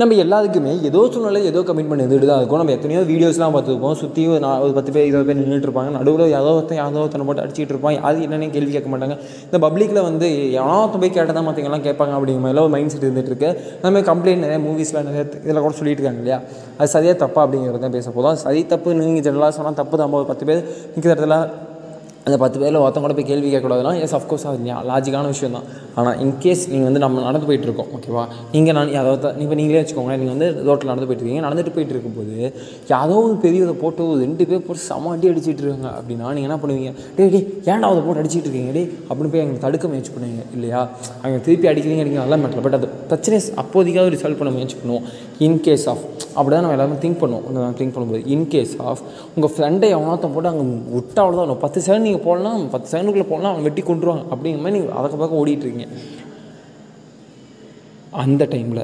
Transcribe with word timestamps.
நம்ம 0.00 0.14
எல்லாத்துக்குமே 0.22 0.70
ஏதோ 0.88 1.00
சூழ்நிலை 1.14 1.40
ஏதோ 1.48 1.60
கமிட்மெண்ட் 1.68 2.04
எதுட்டு 2.04 2.28
தான் 2.28 2.38
இருக்கும். 2.40 2.60
நம்ம 2.60 2.72
எத்தனையோ 2.76 3.00
வீடியோஸ்லாம் 3.10 3.54
பார்த்துருப்போம். 3.54 3.96
சுற்றியும் 4.02 4.38
நான் 4.44 4.60
ஒரு 4.64 4.72
பத்து 4.76 4.90
பேர் 4.94 5.08
இருபது 5.08 5.26
பேர் 5.28 5.38
நின்றுட்டு 5.40 5.66
இருப்பாங்க. 5.68 5.90
நடுவில் 5.96 6.30
யாரோ 6.34 6.52
ஒருத்தன் 6.58 6.78
யாரோ 6.80 7.00
ஒருத்தனை 7.02 7.24
போட்டு 7.28 7.42
அடிச்சிட்டு 7.44 7.72
இருப்பான். 7.74 7.98
அது 8.10 8.22
என்னென்ன 8.26 8.48
கேள்வி 8.54 8.72
கேட்க 8.76 8.90
மாட்டாங்க. 8.92 9.16
இந்த 9.48 9.58
பப்ளிக்கில் 9.64 10.02
வந்து 10.08 10.28
எவனோ 10.58 10.76
ஒருத்தன் 10.84 11.02
போய் 11.02 11.12
கேட்டால் 11.16 11.36
தான் 11.38 11.46
மற்றவங்கலாம் 11.48 11.84
கேட்பாங்க 11.88 12.14
அப்படிங்கிற 12.18 12.42
மாதிரிலாம் 12.44 12.66
ஒரு 12.68 12.74
மைண்ட் 12.76 12.94
செட் 12.94 13.06
இருந்துட்டு 13.08 13.32
இருக்கு. 13.32 13.50
நம்ம 13.84 14.02
கம்ப்ளைண்ட் 14.10 14.44
நிறைய 14.46 14.60
மூவிஸில் 14.68 15.04
நிறைய 15.08 15.24
இதில் 15.46 15.62
கூட 15.66 15.74
சொல்லிட்டு 15.80 16.02
இருக்காங்க 16.02 16.22
இல்லையா? 16.24 16.38
அது 16.78 16.92
சரியாக 16.94 17.18
தப்பா 17.24 17.42
அப்படிங்கிறது 17.46 17.84
தான் 17.86 17.96
பேச 17.98 18.14
போதும் 18.16 18.40
சரி 18.44 18.62
தப்பு 18.72 18.96
நீங்கள் 19.02 19.26
ஜெனரலாக 19.28 19.54
சொன்னால் 19.58 19.78
தப்பு 19.82 20.00
தான். 20.02 20.16
ஒரு 20.22 20.28
பத்து 20.32 20.46
பேர் 20.50 20.62
நிற்கிற 20.94 21.12
இடத்துல 21.14 21.38
அந்த 22.26 22.36
பத்து 22.42 22.56
பேரில் 22.60 22.80
ஒருத்தவங்க 22.82 23.06
கூட 23.06 23.14
போய் 23.18 23.28
கேள்வி 23.30 23.48
கேட்கக்கூடாதுனா 23.52 23.92
எஸ் 24.04 24.14
அஃப்கோர்ஸ் 24.18 24.44
அது 24.48 24.74
லாஜிக்கான 24.90 25.30
விஷயம் 25.32 25.54
தான். 25.56 25.66
ஆனால் 26.00 26.18
இன்கேஸ் 26.24 26.62
நீங்கள் 26.72 26.88
வந்து 26.88 27.00
நம்ம 27.04 27.22
நடந்து 27.28 27.46
போயிட்டு 27.48 27.66
இருக்கோம் 27.68 27.88
ஓகேவா 27.96 28.22
நீங்கள் 28.52 28.74
நான் 28.76 28.92
அதாவது 29.00 29.30
இப்போ 29.44 29.56
நீங்களே 29.60 29.80
வச்சுக்கோங்களேன் 29.80 30.20
நீங்கள் 30.22 30.34
வந்து 30.34 30.48
ரோட்டில் 30.68 30.90
நடந்து 30.90 31.06
போயிட்டு 31.08 31.24
இருக்கீங்க 31.24 31.44
நடந்துட்டு 31.46 31.72
போயிட்டு 31.76 31.94
இருக்கும்போது 31.94 32.36
யாரோ 32.92 33.16
ஒரு 33.24 33.34
பெரியதை 33.44 33.74
போட்டு 33.82 34.02
ஒரு 34.12 34.20
ரெண்டு 34.26 34.46
பேர் 34.50 34.62
போட்டு 34.68 34.82
செம 34.88 35.10
அடி 35.14 35.30
அடிச்சிட்டு 35.32 35.64
இருக்காங்க 35.64 35.90
அப்படின்னா 35.98 36.28
நீங்கள் 36.36 36.48
என்ன 36.50 36.58
பண்ணுவீங்க? 36.62 36.92
டே 37.16 37.26
டே 37.34 37.40
ஏன்டா 37.72 37.90
அதை 37.92 38.02
போட்டு 38.06 38.22
அடிச்சிட்டு 38.22 38.48
இருக்கீங்க? 38.48 38.72
டே 38.78 38.84
அப்படின்னு 39.08 39.32
போய் 39.34 39.42
எங்களுக்கு 39.44 39.64
தடுக்க 39.66 39.92
முயற்சி 39.94 40.14
பண்ணுவீங்க 40.16 40.44
இல்லையா? 40.56 40.80
அவங்க 41.22 41.40
திருப்பி 41.48 41.68
அடிக்கிறீங்க 41.72 42.02
அடிக்கிறீங்க 42.04 42.24
நல்லா 42.26 42.40
மேட்டர் 42.44 42.64
பட் 42.68 42.78
அது 42.80 42.88
பிரச்சனை 43.10 43.40
அப்போதைக்காவது 43.64 44.14
ரிசால்வ் 44.16 44.40
பண்ண 44.42 44.52
முயற்சி 44.58 44.78
பண்ணுவோம். 44.82 45.06
இன்கேஸ் 45.46 45.86
ஆஃப் 45.94 46.04
அப்படி 46.38 46.52
தான் 46.54 46.64
நம்ம 46.64 46.76
எல்லாருமே 46.76 46.98
திங்க் 47.04 47.20
பண்ணுவோம். 47.22 47.74
திங்க் 47.80 47.94
பண்ணும்போது 47.94 48.22
இன்கேஸ் 48.34 48.74
ஆஃப் 48.90 49.02
உங்கள் 49.36 49.54
ஃப்ரெண்டை 49.54 49.88
எவனாத்தம் 49.96 50.34
போட்டு 50.36 50.50
அங்கே 50.52 50.64
விட்டா 50.96 51.20
அவ்வளோதான் 51.26 51.62
பத்து 51.66 51.78
செகண்ட் 51.86 52.10
நீங்கள் 52.12 52.26
போடலாம் 52.28 52.62
பத்து 52.72 52.88
செகண்டுக்குள்ளே 52.92 53.28
போடலாம் 53.32 53.52
அவன் 53.54 53.66
வெட்டி 53.68 53.82
கொண்டுருவாங்க 53.88 54.24
அப்படிங்கிற 54.32 54.62
மாதிரி 54.64 54.76
நீங்கள் 54.78 54.96
அதற்கு 55.00 55.18
பக்கம் 55.22 55.40
ஓடிட்டுருக்கீங்க. 55.42 55.86
அந்த 58.22 58.44
டைமில் 58.54 58.82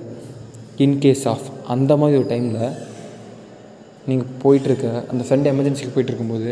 இன்கேஸ் 0.84 1.24
ஆஃப் 1.32 1.46
அந்த 1.74 1.92
மாதிரி 2.00 2.18
ஒரு 2.20 2.28
டைமில் 2.32 2.62
நீங்கள் 4.10 4.28
போயிட்டுருக்க 4.42 4.86
அந்த 5.12 5.22
ஃப்ரெண்டு 5.26 5.50
எமர்ஜென்சிக்கு 5.52 5.92
போயிட்டுருக்கும்போது 5.94 6.50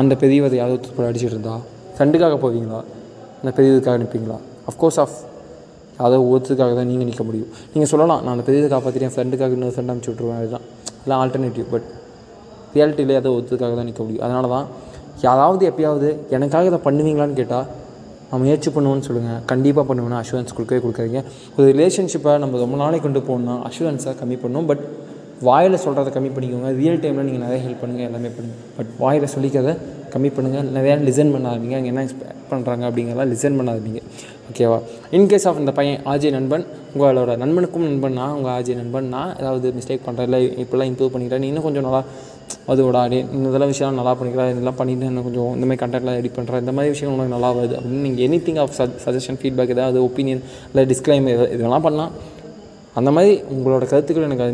அந்த 0.00 0.12
பெரியவதை 0.22 0.56
யாரோ 0.60 0.76
போய் 0.96 1.08
அடிச்சிட்டு 1.08 1.34
இருந்தா 1.36 1.54
ஃப்ரெண்டுக்காக 1.96 2.36
போவீங்களா 2.44 2.80
அந்த 3.40 3.50
பெரியதுக்காக 3.58 3.96
நிற்பீங்களா 4.02 4.38
அஃப்கோர்ஸ் 4.70 4.98
ஆஃப் 5.04 5.16
அதை 6.04 6.16
ஒருத்தருக்காக 6.30 6.72
தான் 6.78 6.88
நீங்கள் 6.92 7.08
நிற்க 7.10 7.24
முடியும். 7.26 7.50
நீங்கள் 7.72 7.90
சொல்லலாம் 7.90 8.22
நான் 8.24 8.34
அந்த 8.36 8.46
பெரியதை 8.48 8.68
காப்பாற்றிட்டேன் 8.74 9.14
ஃப்ரெண்டுக்காக 9.16 9.56
இன்னொரு 9.56 9.74
ஃப்ரெண்ட் 9.74 9.92
அனுப்பிச்சி 9.92 10.12
விட்ருவேன் 10.12 10.40
அதுதான். 10.40 10.64
அதெல்லாம் 10.96 11.22
ஆல்டர்னேட்டிவ் 11.24 11.66
பட் 11.74 11.86
ரியாலிட்டியிலே 12.76 13.18
அதை 13.20 13.30
ஒருத்தருக்காக 13.36 13.74
தான் 13.80 13.88
நிற்க 13.90 14.02
முடியும். 14.04 14.24
அதனால 14.26 14.48
தான் 14.54 14.66
யாராவது 15.26 15.62
எப்பயாவது 15.70 16.08
எனக்காக 16.36 16.70
இதை 16.70 16.80
பண்ணுவீங்களான்னு 16.88 17.38
கேட்டால் 17.40 17.66
நான் 18.28 18.42
முயற்சி 18.44 18.70
பண்ணுவேன்னு 18.76 19.06
சொல்லுங்கள் 19.08 19.40
கண்டிப்பாக 19.50 19.84
பண்ணுவேன் 19.88 20.18
அஷூரன்ஸ் 20.20 20.54
கொடுக்கவே 20.58 20.80
கொடுக்காதீங்க. 20.84 21.20
ஒரு 21.56 21.66
ரிலேஷன்ஷிப்பை 21.72 22.32
நம்ம 22.44 22.60
ரொம்ப 22.64 22.76
நாளைக்கு 22.82 23.06
கொண்டு 23.06 23.20
போகணும்னா 23.28 23.56
அஷூரன்ஸை 23.68 24.14
கம்மி 24.20 24.38
பண்ணும். 24.44 24.66
பட் 24.70 24.82
வாயில் 25.48 25.82
சொல்கிறத 25.84 26.10
கம்மி 26.16 26.30
பண்ணிக்கோங்க. 26.34 26.68
ரியல் 26.80 27.00
டைமில் 27.02 27.26
நீங்கள் 27.28 27.44
நிறைய 27.46 27.60
ஹெல்ப் 27.66 27.80
பண்ணுங்கள் 27.82 28.08
எல்லாமே 28.10 28.30
பண்ணுங்கள் 28.36 28.62
பட் 28.76 28.90
வாயில் 29.02 29.32
சொல்லிக்கிறத 29.34 29.72
கம்மி 30.14 30.30
பண்ணுங்கள் 30.36 30.68
நிறையா 30.76 30.94
லிசன் 31.08 31.32
பண்ணாதீங்க. 31.34 31.74
அங்கே 31.78 31.90
என்ன 31.92 32.02
எக்ஸ்பெக்ட் 32.06 32.44
பண்ணுறாங்க 32.52 32.82
அப்படிங்கிறலாம் 32.88 33.30
லிசன் 33.32 33.56
பண்ணாதீங்க. 33.60 34.00
ஓகேவா 34.50 34.78
இன்கேஸ் 35.18 35.46
ஆஃப் 35.50 35.58
இந்த 35.62 35.72
பையன் 35.78 36.00
ஆஜய் 36.12 36.34
நண்பன் 36.36 36.64
உங்களோட 36.94 37.32
நண்பனுக்கும் 37.42 37.86
நண்பன்னா 37.88 38.26
உங்கள் 38.36 38.52
ஆஜய் 38.56 38.78
நண்பன்னா 38.82 39.22
ஏதாவது 39.40 39.72
மிஸ்டேக் 39.78 40.04
பண்ணுற 40.06 40.26
இல்லை 40.28 40.40
இப்படிலாம் 40.64 40.90
இம்ப்ரூவ் 40.90 41.12
பண்ணிக்கிறேன். 41.14 41.42
நீ 41.44 41.48
இன்னும் 41.52 41.66
கொஞ்சம் 41.68 41.86
நல்லா 41.88 42.02
அது 42.72 42.82
அடி 43.02 43.18
இந்த 43.36 43.46
இதெல்லாம் 43.50 43.72
விஷயம் 43.72 43.98
நல்லா 44.00 44.12
பண்ணிக்கிறா 44.18 44.44
இதெல்லாம் 44.52 44.78
பண்ணிட்டு 44.80 45.06
இன்னும் 45.10 45.26
கொஞ்சம் 45.28 45.50
இந்த 45.56 45.66
மாதிரி 45.68 45.80
கண்டென்ட்லாம் 45.82 46.18
எடிட் 46.20 46.36
பண்ணுறேன் 46.38 46.62
இந்த 46.64 46.72
மாதிரி 46.76 46.92
விஷயம் 46.94 47.12
உனக்கு 47.14 47.34
நல்லா 47.36 47.50
வருது 47.58 47.74
அப்படின்னு 47.78 48.04
நீங்கள் 48.06 48.24
any 48.26 48.38
thing 48.46 48.60
of 48.62 48.74
suggestion 49.04 49.38
feedback 49.40 49.72
ஏதாவது 49.76 49.98
ஒப்பீனியன் 50.08 50.42
இல்லை 50.70 50.84
டிஸ்க்ளைம் 50.92 51.28
இதெல்லாம் 51.56 51.84
பண்ணலாம். 51.86 52.12
அந்த 53.00 53.10
மாதிரி 53.16 53.32
உங்களோட 53.54 53.84
கருத்துக்கள் 53.92 54.28
எனக்கு 54.28 54.46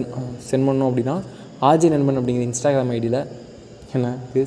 சென்ட் 0.50 0.66
பண்ணணும் 0.68 0.88
அப்படின்னா 0.90 1.16
ஆஜி 1.70 1.88
நண்பன் 1.94 2.18
அப்படிங்கிற 2.20 2.44
இன்ஸ்டாகிராம் 2.50 2.92
ஐடியில் 2.96 3.20
என்ன? 3.96 4.08
இது 4.30 4.38